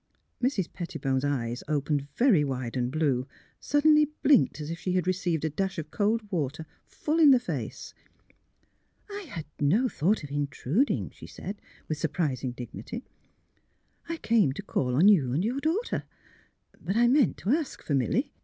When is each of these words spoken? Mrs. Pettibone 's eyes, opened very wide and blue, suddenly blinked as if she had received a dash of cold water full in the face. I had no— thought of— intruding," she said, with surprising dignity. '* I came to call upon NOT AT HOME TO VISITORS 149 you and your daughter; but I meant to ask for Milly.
Mrs. 0.41 0.73
Pettibone 0.73 1.19
's 1.19 1.23
eyes, 1.23 1.63
opened 1.67 2.07
very 2.15 2.43
wide 2.43 2.75
and 2.75 2.89
blue, 2.91 3.27
suddenly 3.59 4.05
blinked 4.23 4.59
as 4.59 4.71
if 4.71 4.79
she 4.79 4.93
had 4.93 5.05
received 5.05 5.45
a 5.45 5.49
dash 5.51 5.77
of 5.77 5.91
cold 5.91 6.23
water 6.31 6.65
full 6.87 7.19
in 7.19 7.29
the 7.29 7.39
face. 7.39 7.93
I 9.11 9.27
had 9.29 9.45
no— 9.59 9.87
thought 9.87 10.23
of— 10.23 10.31
intruding," 10.31 11.11
she 11.11 11.27
said, 11.27 11.61
with 11.87 11.99
surprising 11.99 12.51
dignity. 12.53 13.03
'* 13.57 14.09
I 14.09 14.17
came 14.17 14.53
to 14.53 14.63
call 14.63 14.95
upon 14.95 15.05
NOT 15.05 15.13
AT 15.13 15.19
HOME 15.19 15.19
TO 15.19 15.21
VISITORS 15.21 15.29
149 15.29 15.29
you 15.29 15.33
and 15.33 15.45
your 15.45 15.61
daughter; 16.01 16.03
but 16.81 16.97
I 16.97 17.07
meant 17.07 17.37
to 17.37 17.49
ask 17.51 17.83
for 17.83 17.93
Milly. 17.93 18.31